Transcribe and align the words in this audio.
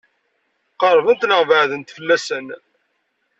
Qeṛbent 0.79 1.27
neɣ 1.29 1.41
beɛdent 1.49 1.93
fell-asen? 1.95 2.47